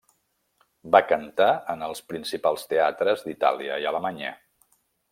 Va 0.95 1.01
cantar 1.11 1.49
en 1.75 1.83
els 1.89 2.01
principals 2.13 2.65
teatres 2.75 3.25
d'Itàlia 3.29 3.81
i 3.85 3.87
Alemanya. 3.93 4.37